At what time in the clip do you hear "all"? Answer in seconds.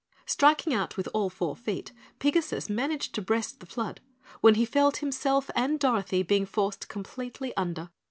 1.13-1.29